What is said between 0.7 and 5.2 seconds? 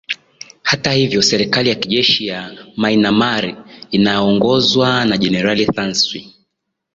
hivyo serikali yakijeshi ya mynamar inayoongozwa na